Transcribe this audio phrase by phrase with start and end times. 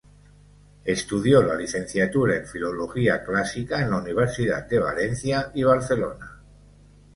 [0.83, 6.41] Estudió la licenciatura en Filología Clásica en la Universidad de Valencia y Barcelona.